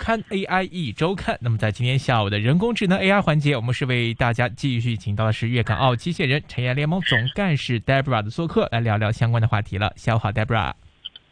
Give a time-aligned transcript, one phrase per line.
[0.00, 1.38] 看 AI 一周看。
[1.42, 9.92] 那么在今天下午的人工智能 AI 环节，我们是为大家继续请到的是粤港澳机械人产业联盟总干事 Debra 的做客，来聊聊相关的话题了。
[9.96, 10.72] 下午好，Debra。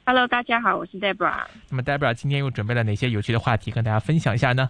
[0.05, 1.47] Hello，大家好，我是 Debra。
[1.71, 4.69] 那么 Debra 今天又准备了哪些有趣的话题跟大家分享一下呢？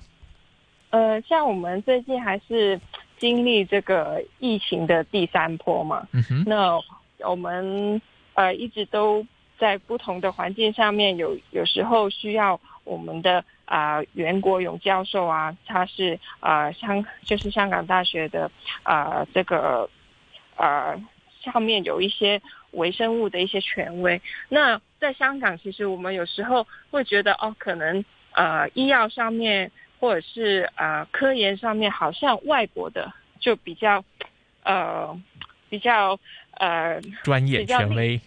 [0.91, 2.81] 呃，像我们最近还是
[3.19, 6.81] 经历这个疫情的第三波嘛，嗯哼，那
[7.29, 8.01] 我们
[8.35, 9.27] 呃一直都
[9.59, 18.51] 在不同的环境上面有有时候需要我们的啊袁国勇教授啊，他是啊香就是香港大学的
[18.83, 19.89] 啊这个
[20.57, 20.99] 呃
[21.41, 22.41] 上面有一些
[22.73, 24.21] 微生物的一些权威。
[24.49, 34.03] 那在香港，其实我们有时候会觉得哦，可能呃医药上面或者是呃科研上面，好像外国的就比较
[34.65, 35.21] 呃
[35.69, 36.19] 比较
[36.55, 38.21] 呃专业权威，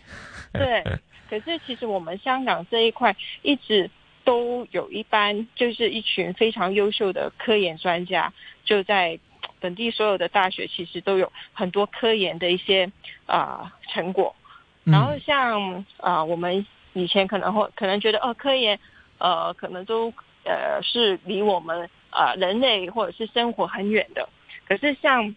[0.54, 0.84] 对，
[1.30, 3.90] 可是其实我们香港这一块一直
[4.24, 9.20] 都有一班，就是一群非常优秀的科研专家，就在
[9.60, 12.92] 本地所有的大学，其实都有很多科研的一些
[13.26, 14.36] 啊、成果。
[14.84, 18.80] 然后像啊、我们以前可能会可能觉得哦，科研
[19.20, 20.12] 呃可能都
[20.44, 24.28] 呃是离我们啊、人类或者是生活很远的。
[24.68, 25.36] 可是像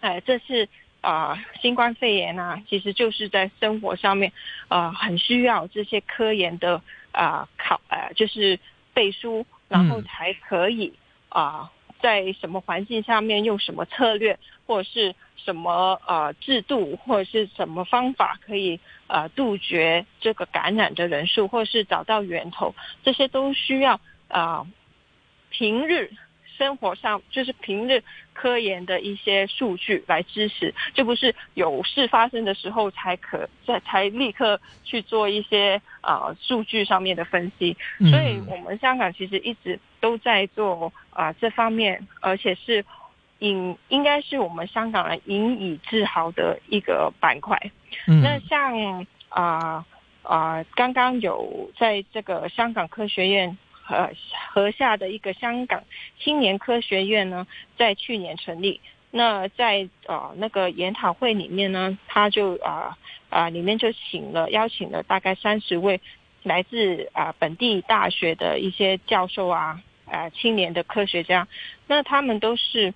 [0.00, 0.68] 哎这次
[1.00, 4.32] 啊、新冠肺炎啊，其实就是在生活上面
[4.68, 6.82] 啊、很需要这些科研的
[7.18, 8.60] 啊、考呃就是
[8.94, 10.04] 背书，然后嗯。
[10.04, 10.92] 才可以
[11.28, 11.68] 啊、
[12.00, 24.64] 在什么环境下面用什么策略，或者是什么呃制度，或者是什么方法可以呃杜绝这个感染的人数，或者是找到源头，这些都需要啊、
[25.50, 26.12] 平日
[26.58, 37.76] 生活上就是平日科研的一些数据来支持，就不是有事发生的时候才可才才立刻去做一些啊、数据上面的分析。
[38.00, 42.84] 嗯所以我们香港其实一直都在做啊、这方面，而且是
[43.38, 47.56] 引应该是我们香港人引以自豪的一个板块。
[48.06, 49.84] 嗯那像啊
[50.22, 53.56] 啊、刚刚有在这个香港科学院
[53.88, 54.10] 呃，
[54.50, 55.82] 河下的一个香港
[56.18, 58.80] 青年科学院呢，在去年成立。
[59.10, 62.98] 那在呃那个研讨会里面呢，他就啊
[63.30, 66.00] 啊、里面就请了邀请了大概三十位
[66.42, 71.48] 来自啊、本地大学的一些教授啊啊、青年的科学家，
[71.86, 72.92] 那他们都是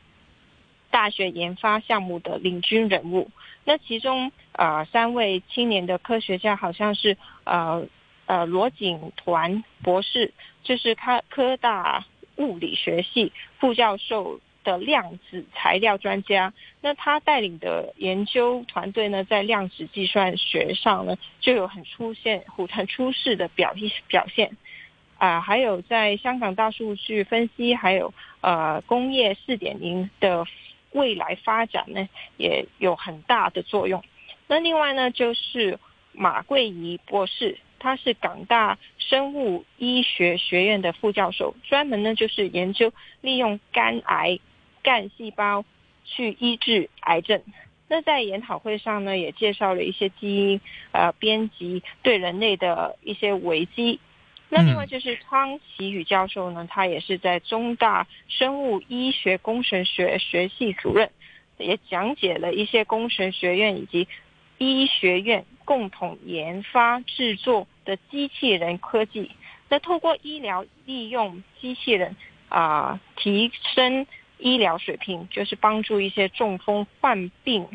[0.90, 3.30] 大学研发项目的领军人物。
[3.64, 7.86] 那其中呃三位青年的科学家好像是呃
[8.32, 10.32] 呃罗景团博士，
[10.62, 12.06] 就是科科大
[12.36, 16.54] 物理学系副教授的量子材料专家。
[16.80, 23.74] 那他带领的研究团队呢，在量子计算学上呢，就有很出现很出色的表
[24.06, 24.56] 表现。
[25.18, 30.46] 啊、还有在香港大数据分析，还有呃工业四点零的
[30.92, 34.02] 未来发展呢，也有很大的作用。
[34.48, 35.78] 那另外呢，就是
[36.12, 44.38] 马桂仪博士，他是港大生物医学学院的副教授，专门呢就是研究利用肝癌
[44.84, 45.64] 干细胞
[46.04, 47.42] 去医治癌症。
[47.88, 50.60] 那在研讨会上呢，也介绍了一些基因
[50.92, 53.98] 呃编辑对人类的一些危机。
[54.48, 61.10] 那另外就是汤奇宇教授呢，他也是在中大生物医学工程学学系主任，
[61.58, 64.06] 也讲解了一些工程学院以及
[64.58, 69.30] 医学院共同研发制作的机器人科技。
[69.68, 72.14] 那透过医疗利用机器人
[72.48, 74.06] 啊、提升
[74.38, 77.66] 医疗水平，就是帮助一些中风患病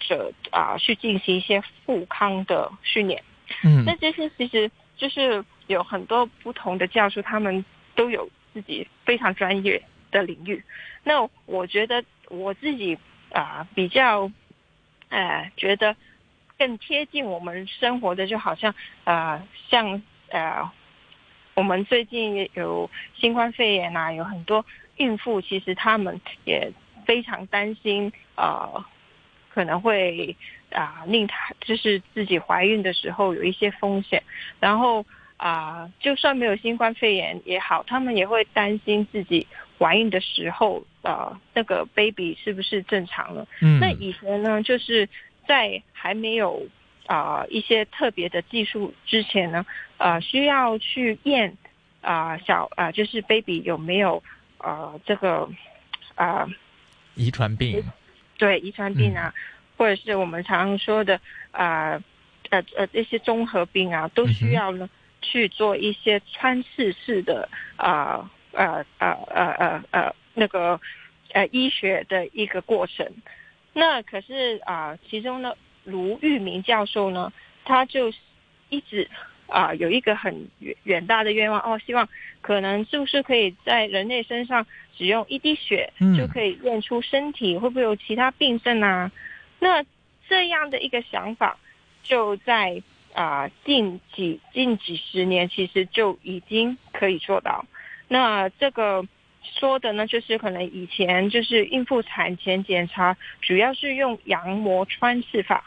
[0.00, 3.22] 者啊、去进行一些复康的训练。
[3.62, 10.62] 嗯那这些其实就是有很多不同的教授，他们都有自己非常专业的领域。
[11.04, 12.98] 那我觉得我自己
[13.32, 14.30] 啊、比较，
[15.10, 15.94] 呃，觉得
[16.58, 20.70] 更贴近我们生活的，就好像呃，像呃，
[21.54, 24.64] 我们最近也有新冠肺炎啊，有很多
[24.96, 26.72] 孕妇其实她们也
[27.06, 28.84] 非常担心呃，
[29.50, 30.36] 可能会
[30.72, 34.22] 啊、令她就是自己怀孕的时候有一些风险，
[34.60, 35.04] 然后
[35.36, 39.46] 啊、就算没有新冠肺炎也好，他们也会担心自己
[39.78, 43.46] 怀孕的时候，呃，那个 baby 是不是正常了？
[43.60, 45.08] 嗯那以前呢，就是
[45.46, 46.66] 在还没有
[47.06, 49.66] 啊、一些特别的技术之前呢，
[49.98, 51.54] 呃，需要去验
[52.00, 54.22] 啊、小啊、就是 baby 有没有
[54.56, 55.46] 呃这个
[56.14, 56.48] 啊。
[57.14, 57.84] 遗传病，
[58.38, 59.34] 对遗传病啊，
[59.76, 61.20] 或者是我们常常说的
[61.50, 62.02] 啊
[62.48, 64.88] 呃呃这些综合病啊，都需要呢、
[65.20, 70.80] 去做一些穿刺式的啊呃呃呃呃呃那个
[71.32, 73.06] 呃医学的一个过程。
[73.76, 77.32] 那可是啊，其中呢，卢玉明教授呢，
[77.64, 78.12] 他就
[78.68, 79.10] 一直
[79.48, 82.08] 啊有一个很远远大的愿望哦，希望
[82.40, 84.64] 可能是不是可以在人类身上
[84.96, 89.10] 只用一滴血就可以验出身体会不会有其他病症啊？
[89.58, 89.84] 那
[90.28, 91.58] 这样的一个想法，
[92.04, 92.80] 就在
[93.12, 97.66] 啊近几近几十年，其实就已经可以做到。
[98.06, 99.04] 那这个。
[99.58, 105.64] 说的呢，就是可能以前就是孕妇产前检查，主要是用羊膜穿刺法，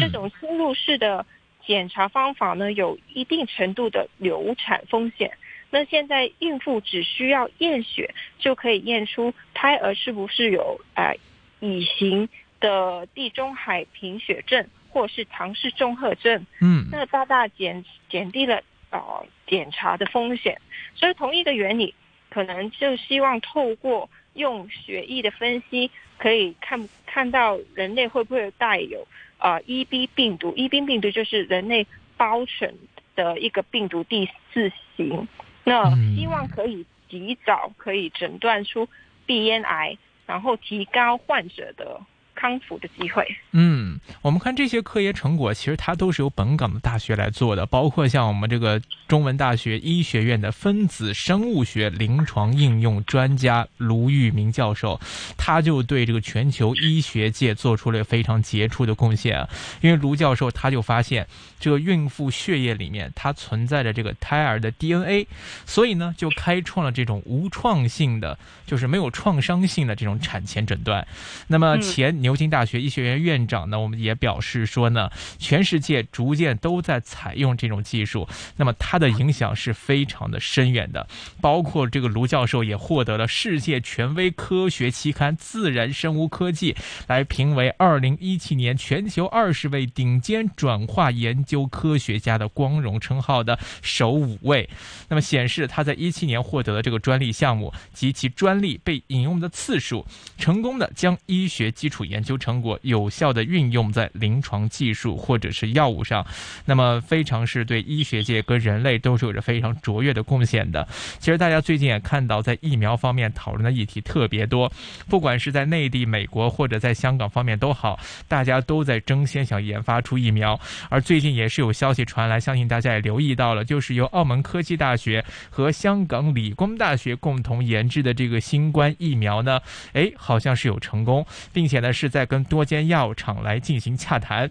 [0.00, 1.24] 这种侵入式的
[1.64, 5.30] 检查方法呢，有一定程度的流产风险。
[5.70, 11.16] 那现在孕妇只需要验血就可以验出胎儿是不是有呃
[11.60, 12.28] 乙型
[12.58, 18.60] 的地中海贫血症或是唐氏综合症，嗯，那大大减减低了
[18.90, 20.60] 呃检查的风险。
[20.94, 21.94] 所以同一个原理。
[22.30, 29.06] 可能就希望透过用血液的分析，可以看看到人类会不会带有
[29.36, 31.86] 啊 EB 病毒，EB 病毒就是人类
[32.16, 32.74] 包疹
[33.14, 35.28] 的一个病毒第四型。
[35.64, 38.88] 那希望可以及早可以诊断出
[39.26, 42.00] 鼻咽癌，然后提高患者的。
[42.32, 43.22] 康复的机会。
[43.52, 43.79] 嗯，
[44.22, 54.98] 我们看这些科研成果，其实它都是由本港的大学来做的，包括像我们这个中文大学医学院的分子生物学临床应用专家卢玉明教授，
[55.36, 59.46] 他就对这个全球医学界做出了非常杰出的贡献啊。
[59.82, 61.26] 因为卢教授他就发现，
[61.58, 65.26] 这个孕妇血液里面它存在着这个胎儿的 DNA，
[65.66, 71.06] 所以呢，就开创了这种无创性的，就是没有创伤性的这种产前诊断。
[71.48, 72.30] 那么前牛。
[72.30, 81.06] 牛津大学医学院院长呢，我们也表示说呢，全世界逐渐都在采用这种技术，那么它的影响是非常的深远的。
[81.40, 86.72] 包括这个卢教授也获得了世界权威科学期刊《自然生物科技》
[87.08, 94.70] 来评为二零一七年全球二十位顶尖转化研究科学家的光荣称号的首五位。
[95.08, 100.06] 那么显示他在一七年获得的这个专利项目及其专利被引用的次数，
[100.38, 102.20] 成功的将医学基础研。
[102.20, 106.24] 研究成果有效的运用在临床技术或者是药物上，
[106.66, 110.86] 那么非常是对医学界跟人类都是有着非常卓越的贡献的。
[111.18, 114.70] 其实大家最近也看到，在疫苗方面讨论的议题特别多，
[115.08, 120.60] 不管是在内地、美国或者在香港方面都好，大家都在争先想研发出疫苗。
[120.90, 129.58] 而最近也是有消息传来，相信大家也留意到了，就是由澳门科技大学和香港理工大学共同研制的这个新冠疫苗呢，
[129.94, 131.24] 哎，好像是有成功，
[131.54, 132.10] 并且呢是。
[132.10, 134.50] 在跟多间药厂来进行洽谈。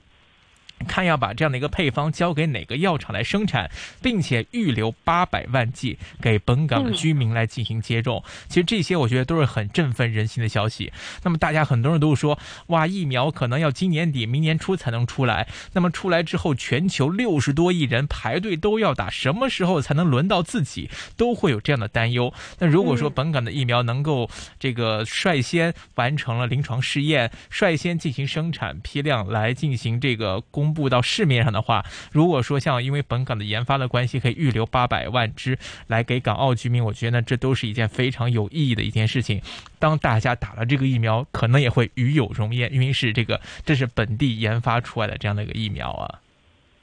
[0.87, 3.69] 看要把这样的一个配方交给哪个药厂来生产，
[4.01, 8.23] 并且预留八百万剂给本港的居民来进行接种。
[8.47, 10.91] 其实这些我觉得都是很振奋人心的消息。
[11.23, 15.47] 那么大家很多人都说，哇，疫苗可能要今年底、明年初才能出来。
[15.73, 20.89] 那么出来之后，全球六十多亿人排队都要打，什么时候才能轮到自己？
[21.17, 22.33] 都会有这样的担忧。
[22.59, 30.68] 那如果说本港的疫苗能够这个率先完成了临床试验，率先进行生产批量来进行这个公。
[30.69, 35.57] 公布到市面上的话，如果说像因为本港的研发的关系，可以预留八百万支
[35.87, 39.41] 来给港澳居民，我觉得这都是一件非常有意义的一件事情。
[39.79, 46.19] 当大家打了这个疫苗，可能也会与有荣焉，因为是这个这是本地研发出来的这样的一个疫苗啊。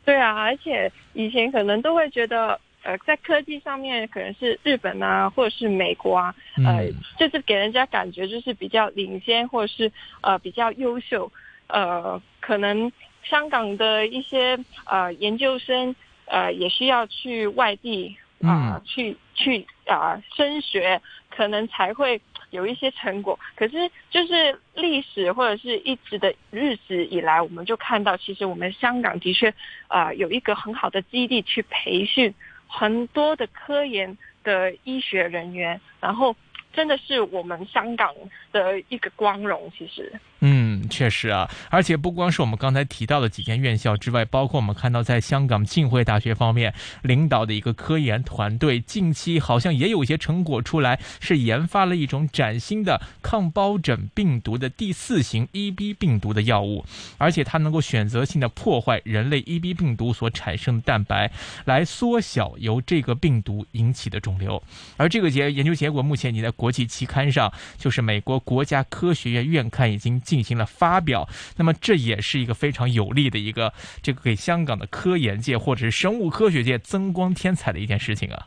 [0.05, 11.31] 对啊，而且以前可能都会觉得，呃，在科技上面可能是日本啊，或者是美国啊，呃，就是给人家感觉就是比较领先，或者是呃比较优秀，
[11.69, 12.91] 呃，可能。
[13.29, 15.95] 香港的一些呃研究生
[16.27, 23.39] 呃也需要去外地啊去去啊升学，可能才会有一些成果。
[23.55, 29.53] 可是就是历史或者是一直的日子以来，我们就看到，其实我们香港的确
[29.89, 32.33] 啊有一个很好的基地去培训
[32.67, 36.35] 很多的科研的医学人员，然后
[36.73, 38.15] 真的是我们香港
[38.53, 39.71] 的一个光荣。
[39.77, 40.56] 其实，嗯。
[40.97, 46.73] 确实啊，而且不光是我们刚才提到的几间院校之外，包括我们看到在香港浸会大学方面
[47.03, 56.83] 领导的一个科研团队，近期好像也有一些成果出来，是研发了一种崭新的抗疱疹病毒的第四型 EB 病毒的药物，
[57.19, 61.31] 而且它能够选择性的破坏人类 EB 病毒所产生的蛋白，
[61.67, 64.63] 来缩小由这个病毒引起的肿瘤。
[64.97, 70.65] 而这个结研究结果目前已在国际期刊上，就是美国国家科学院院刊已经进行了。
[70.65, 78.47] 发表，那么这也是一个非常有利的一个，这个给香港的科研界或者是生物科学界增光添彩的一件事情啊。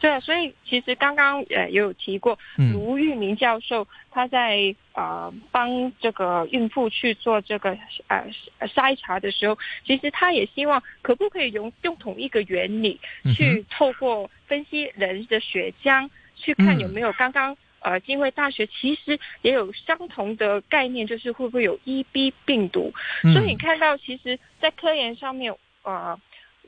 [0.00, 8.24] 对啊，所以其实刚刚呃也有提过，卢玉明教授他在啊帮这个孕妇去做这个呃
[8.60, 13.00] 筛查的时候，其实他也希望可不可以用用同一个原理
[13.34, 22.92] 去透过分析人的血浆，去看有没有刚刚呃因为大学其实也有相同的概念，就是会不会有 EB 病毒，
[23.32, 26.18] 所以你看到其实在科研上面呃。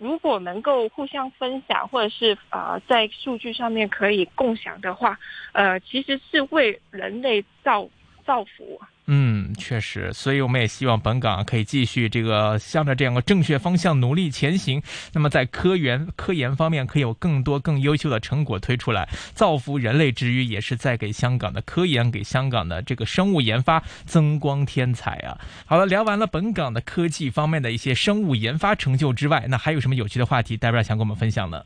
[0.01, 5.19] 如果能够互相分享，或者是呃，在数据上面可以共享的话，
[5.53, 7.87] 呃，其实是为人类造
[8.25, 8.81] 造福。
[9.05, 14.83] 嗯，确实，所以我们也希望本港可以继续这个向着这样的正确方向努力前行。
[15.13, 25.39] 那么在科研科研方面，可以有更多更优秀的成果推出来，造福人类之余，也是在给香港的科研、给香港的这个生物研发增光添彩啊。
[25.67, 31.63] 好了，聊完了本港的科技方面的一些生物研发成就之外，那还有什么有趣的话题，代表想跟我们分享呢？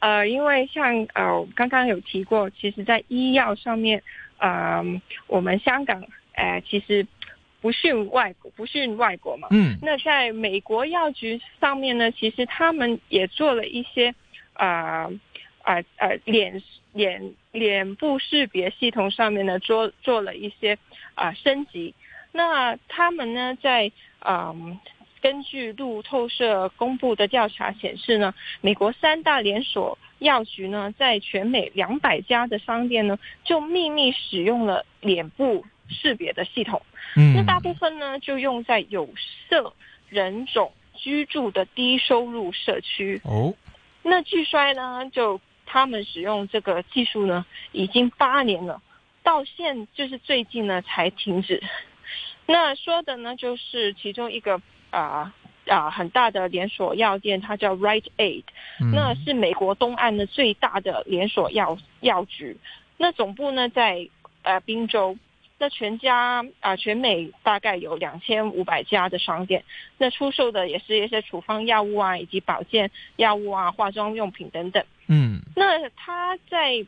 [0.00, 4.02] 呃，因为像呃刚刚有提过，其实在医药上面，
[4.38, 4.82] 呃，
[5.28, 6.02] 我们香港。
[6.34, 7.06] 哎，其实
[7.60, 9.48] 不逊外国，不逊外国嘛。
[9.50, 9.78] 嗯。
[9.82, 14.14] 那在美国药局上面呢，其实他们也做了一些，
[14.54, 15.10] 啊
[15.62, 16.62] 啊呃脸
[16.92, 20.76] 脸脸部识别系统上面呢做做了一些
[21.14, 21.94] 啊升级。
[22.32, 23.92] 那他们呢在
[24.24, 24.78] 嗯
[25.20, 35.64] 根据路透社公布的调查显示呢，美国三大连锁药局呢在全美两百家的商店呢就秘密使用了脸部。
[35.88, 36.80] 识别的系统，
[37.34, 39.08] 那大部分呢就用在有
[39.48, 39.74] 色
[40.08, 43.20] 人种居住的低收入社区。
[43.24, 43.54] 哦，
[44.02, 48.80] 那巨衰呢，就他们使用这个技术呢，已经八年了，
[49.22, 51.62] 到现就是最近呢才停止。
[52.46, 54.60] 那说的呢，就是其中一个
[54.90, 55.34] 啊
[55.66, 58.44] 啊很大的连锁药店，它叫 Right Aid，
[58.92, 62.56] 那是美国东岸的最大的连锁药药局。
[62.96, 64.08] 那总部呢在
[64.42, 65.18] 呃宾州。
[65.62, 69.62] 那全家啊，全美大概有两千五百家的商店，
[69.96, 74.84] 那出售的也是一些处方药物啊，以及保健药物啊、化妆用品等等。
[75.06, 76.84] 嗯，那他在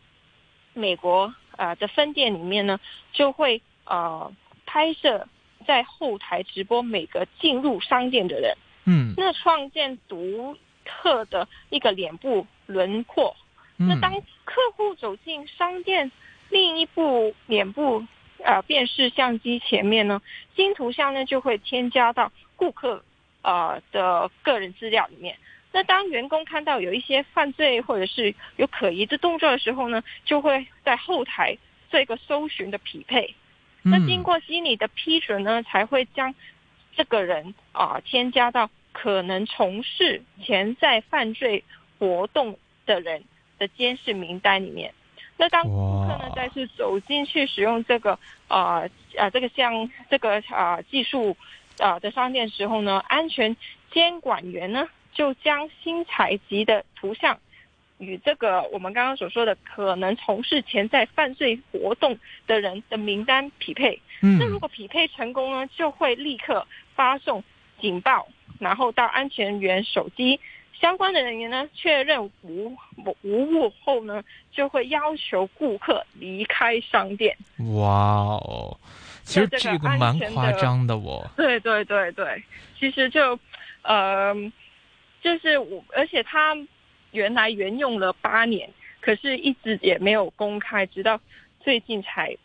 [0.72, 2.80] 美国啊的分店里面呢，
[3.12, 4.32] 就会呃
[4.66, 5.28] 拍摄
[5.64, 8.56] 在后台直播每个进入商店的人。
[8.86, 13.36] 嗯，那创建独特的一个脸部轮廓。
[13.76, 14.12] 那当
[14.44, 16.10] 客户走进商店，
[16.50, 18.04] 另一部脸部。
[18.44, 20.20] 呃，辨识相机前面呢，
[20.54, 23.02] 新图像呢就会添加到顾客
[23.40, 25.34] 呃的个人资料里面。
[25.72, 31.56] 那当员工看到有一些犯罪或者是有可疑的动作的时候呢，就会在后台
[31.88, 33.34] 做一个搜寻的匹配。
[33.82, 36.34] 那经过经理的批准呢，才会将
[36.94, 41.64] 这个人啊添加到可能从事潜在犯罪
[41.98, 43.24] 活动的人
[43.58, 44.92] 的监视名单里面。
[45.36, 51.36] 那当顾客呢再次走进去使用这个呃呃这个像这个啊技术
[51.78, 53.56] 啊的商店时候呢，安全
[53.90, 57.38] 监管员呢就将新采集的图像
[57.98, 64.00] 与这个我们刚刚所说的可能从事潜在犯罪活动的人的名单匹配。
[64.20, 67.42] 嗯，那如果匹配成功呢，就会立刻发送
[67.80, 70.40] 警报，然后到安全员手机。
[70.84, 72.76] 相关的人员呢，确认无
[73.22, 74.22] 无误后呢，
[74.52, 77.34] 就会要求顾客离开商店。
[77.72, 78.78] 哇哦，
[79.22, 81.26] 其实这个蛮夸张的哦。
[81.38, 82.42] 对对对对，
[82.78, 83.38] 其实就，
[83.80, 84.34] 呃，
[85.22, 86.54] 就是我，而且他
[87.12, 88.68] 原来原用了八年，
[89.00, 91.18] 可是一直也没有公开，直到
[91.60, 92.36] 最近才。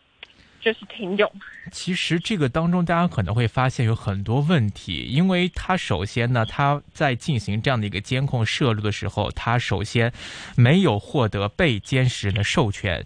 [0.59, 1.31] 就是停用。
[1.71, 10.11] 其实这个当中，大家可能会发现有很多问题，因为他首先呢，他在进行这样的一个监控摄入的时候，他首先
[10.55, 13.05] 没有获得被监视人的授权。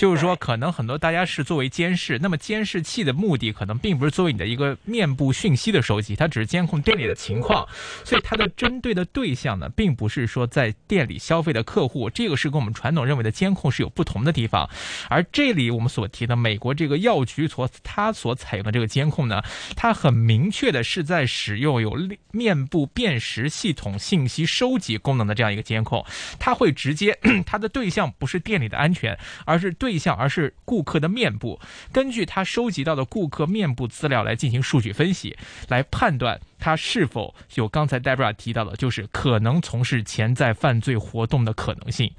[0.00, 7.68] 就是说，可能很多大家是作为监视，那么监视器的目的可能并不是作为你的一个面部讯息的收集，它只是监控店里的情况，
[8.02, 14.66] 所以它的针对的对象呢，并不是说在店里消费的客户，这个是跟我们传统认为的监控是有不同的地方。
[15.10, 19.42] 而这里我们所提的美国这个药局所它所采用的这个监控呢，
[19.76, 21.94] 它很明确的是在使用有
[22.32, 26.02] 面部辨识系统信息收集功能的这样一个监控，
[26.38, 29.14] 它会直接 它的对象不是店里的安全，
[29.44, 29.89] 而是对。
[29.90, 31.58] 对象，而是顾客的面部，
[31.90, 42.12] 根据他收集到的顾客面部资料来进行数据分析，来判断他是否有刚才 Debra 提到的，就是可能从事潜在犯罪活动的可能性。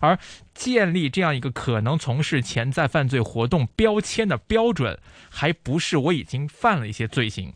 [0.00, 0.18] 而
[0.52, 4.98] 建立这样一个可能从事潜在犯罪活动标签的标准，
[5.30, 7.54] 还不是我已经犯了一些罪行。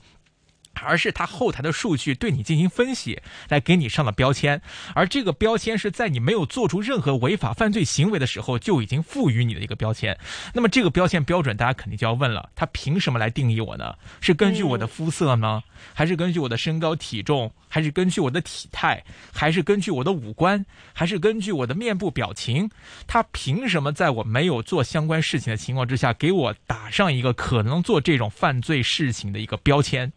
[0.84, 4.60] 而是它后台的数据对你进行分析，来给你上了标签，
[4.94, 10.18] 而这个标签是在你没有做出任何违法犯罪行为的时候就已经赋予你的一个标签。
[10.52, 13.94] 那么这个标签标准，大家肯定就要问了：它凭什么来定义我呢？
[14.20, 15.62] 是根据我的肤色呢，
[15.94, 22.70] 还是根据我的身高体重，还是根据我的体态，还是根据我的五官，还是根据我的面部表情？
[23.06, 30.12] 它凭什么在我没有做相关事情的情况之下，给我打上一个可能做这种犯罪事情的一个标签？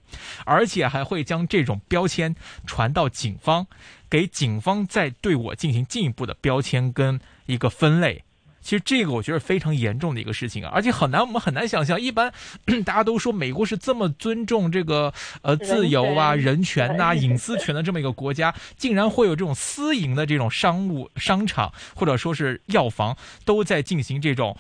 [0.46, 3.68] 而且还会将这种标签传到警方，
[4.10, 8.24] 给警方再对我进行进一步的标签跟一个分类。
[8.62, 12.32] 其实这个我觉得非常严重的一个事情啊，而且很难，我们很难想象，一般
[12.86, 24.56] 大家都说美国是这么尊重这个呃自由啊、人权呐、 隐私权的这么一个国家，竟然会有这种私营的这种商务商场或者说是药房都在进行这种，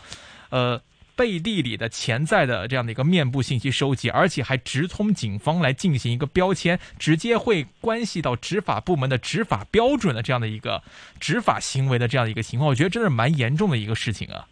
[0.50, 0.82] 呃。
[1.22, 10.82] 背地里的潜在的这样的一个面部信息收集，而且还直通警方来进行一个标签，直接会关系到执法部门的执法标准的这样的一个
[11.20, 14.48] 执法行为的这样的一个情况，我觉得真的是蛮严重的一个事情啊。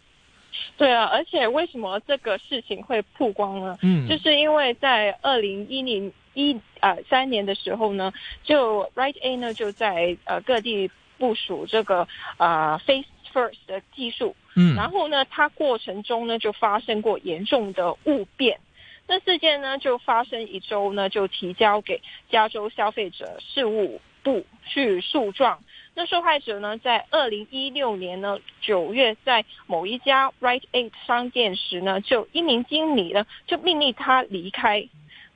[0.76, 3.76] 对啊，而且为什么这个事情会曝光呢？
[3.82, 8.12] 嗯，就是因为在二零一零一啊三年的时候呢，
[8.44, 14.36] 就 Right A 呢就在呃各地部署这个啊 Face First 的技术。
[14.56, 18.58] 嗯，然后呢，它过程中呢就发生过严重的误变，
[19.06, 25.62] 那事件呢就发生一周呢就提交给加州消费者事务部去诉状。
[25.94, 34.88] 那受害者呢在二零一六年呢九月在某一家 Right Eight 商店时呢，就一名经理呢就命令他离开。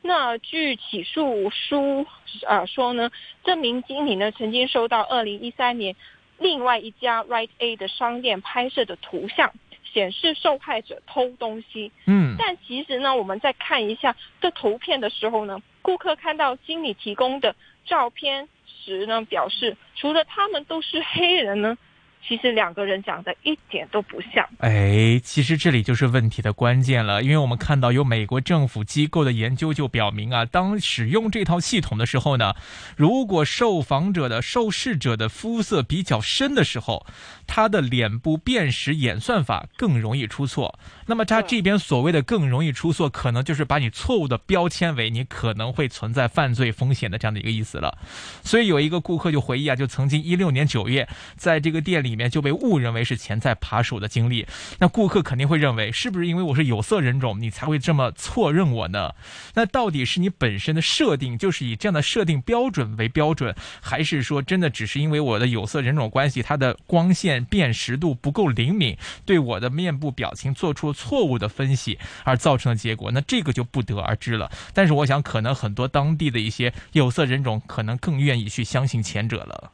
[0.03, 2.05] 那据起诉书
[2.47, 3.11] 啊说呢，
[3.43, 5.95] 这名经理呢曾经收到二零一三年。
[6.39, 9.53] 另外一家 Right A 的商店拍摄的图像
[9.85, 21.79] 显示受害者偷东西，嗯，但其实呢，我们在看一下这图片的时候呢，顾客看到经理提供的照片时呢，表示除了他们都是黑人呢。
[22.27, 24.49] 其实两个人长得一点都不像。
[24.59, 32.55] 哎，其实这里就是问题的关键了，因为我们看到有美国政府机构的研究就表明啊，当使用这套系统的时候呢，
[32.97, 37.07] 如果受访者的受试者的肤色比较深的时候，
[37.47, 40.79] 他的脸部辨识演算法更容易出错。
[41.07, 47.99] 那么他这边所谓的更容易出错，可能就是把你错误的标签为你可能会存在犯罪风险的这样的一个意思了。
[48.43, 52.14] 所以有一个顾客就回忆啊，就曾经一六年九月在这个店里。
[52.15, 54.47] 里面就被误认为是潜在扒手的经历，
[54.79, 59.17] 那顾客肯定会认为，是不是因为我是有色人种，你才会这么错认我呢？
[59.55, 68.97] 那到底是你本身的设定就是以这样的设定标准为标准，还是说真的只是因为我的有色人种关系，它的光线辨识度不够灵敏，
[69.27, 73.11] 对我的面部表情做出了错误的分析而造成的结果？
[73.11, 74.53] 那这个就不得而知了。
[74.73, 79.73] 但是我想，可能很多当地的一些有色人种可能更愿意去相信前者了。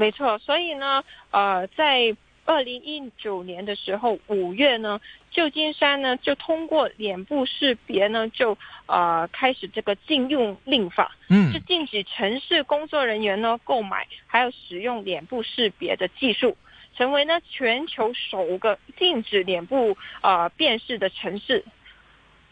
[0.00, 4.98] 没错，所以呢，呃，在二零一九年的时候，五月呢，
[5.30, 16.56] 旧金山呢就通过脸部识别呢，就呃开始这个禁用令法，嗯，是禁止城市工作人员呢购买还有使用脸部识别的技术，
[16.96, 21.62] 成为呢全球首个禁止脸部呃辨识的城市。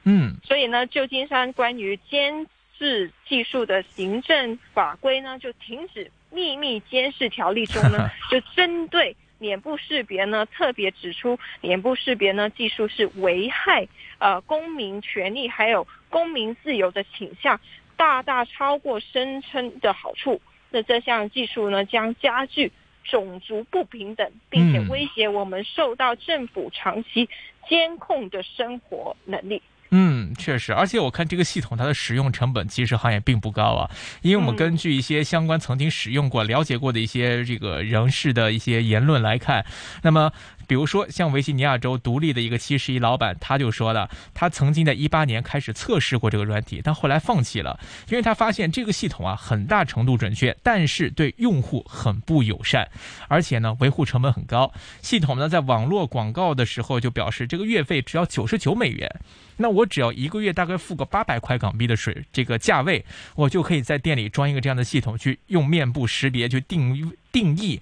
[0.05, 2.47] 嗯，所以呢，旧金山关于监
[2.79, 6.11] 视技术的行政法规呢，就停止。
[6.31, 13.88] 秘密监视条例中呢， 就针对脸部识别呢，特别指出脸部识别呢技术是危害
[14.19, 17.59] 呃公民权利还有公民自由的倾向，
[17.97, 20.43] 大大超过声称的好处。
[20.69, 22.71] 那这项技术呢，将加剧
[23.05, 27.27] 种族不平等，并且威胁我们受到政府长期
[27.71, 29.62] 监控的生活能力。
[29.91, 33.91] 嗯，确实，而且我看这个系统它的使用成本其实好像也并不高啊，
[34.23, 39.64] 因为我们根据一些相关曾经使用过、了解过的一些这个人士的一些言论来看，
[40.03, 40.33] 那么。
[40.69, 52.87] 比如说，像维吉尼亚州独立的一个七十一老板，他就说了，他曾经在一八年开始测试过这个软体，但后来放弃了，因为他发现这个系统啊很大程度准确，但是对用户很不友善，
[53.29, 54.71] 而且呢维护成本很高。
[55.01, 59.11] 系统呢在网络广告的时候就表示，这个月费只要九十九美元，
[59.57, 63.04] 那我只要一个月大概付个八百块港币的水这个价位，
[63.37, 67.81] 我就可以在店里装一个这样的系统，去用面部识别去定定义。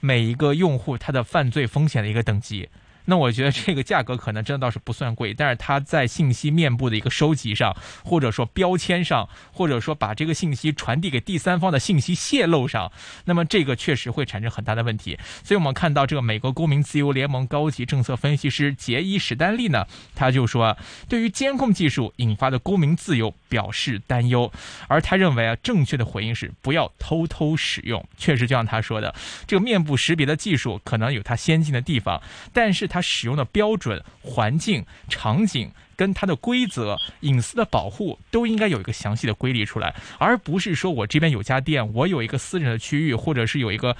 [0.00, 2.68] 每一个用户他的犯罪风险的一个等级，
[3.06, 12.92] 那我觉得这个价格可能真的倒是不算贵，但是它在信息面部的一个收集上，或者说标签上，或者说把这个信息传递给第三方的信息泄露上，
[13.24, 15.18] 那么这个确实会产生很大的问题。
[15.42, 20.76] 所以我们看到这个美国公民自由联盟高级政策分析师杰伊史丹利呢，他就说，
[21.08, 24.50] 对于监控技术引发的公民自由表示担忧。
[24.88, 28.06] 而他认为啊，正确的回应是不要偷偷使用。
[28.16, 29.14] 确实，就像他说的，
[29.46, 35.70] 这个面部识别的技术可能有它先进的地方，但是它使用的标准、环境、场景。
[35.96, 43.96] 跟它的规则、隐私的保护都应该有一个详细的规律出来，而不是说我这边有家店，我有一个私人的区域，或者是有一个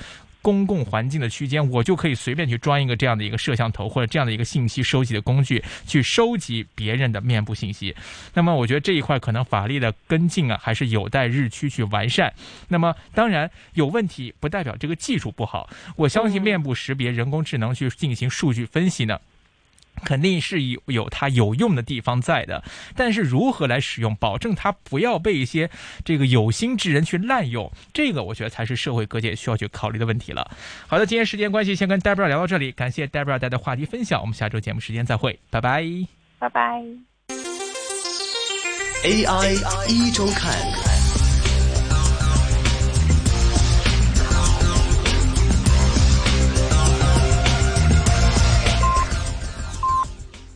[0.46, 7.92] 公共环境的区间，我就可以随便去装一个这样的一个摄像头或者这样的一个信息收集的工具去收集别人的面部信息。
[8.32, 12.32] 那么，我觉得这一块可能法律的跟进啊，还是有待日趋去完善。
[12.68, 19.18] 那么，当然有问题不代表这个技术不好，我相信面部识别、人工智能去进行数据分析呢。
[20.04, 22.62] 肯定是有有它有用的地方在的，
[22.94, 25.70] 但是如何来使用，保证它不要被一些
[26.04, 30.50] 这个有心之人去滥用，这个我觉得才是社会各界需要去考虑的问题了。
[30.86, 35.84] 好的，今天时间关系，先跟 Debra 聊到这里，感谢 Debra 带的话题分享，我们下周节目时间再会，拜拜，
[36.38, 36.82] 拜拜。
[39.04, 40.85] AI 一周看。